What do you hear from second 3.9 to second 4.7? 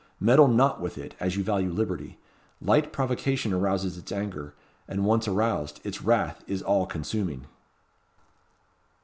its anger;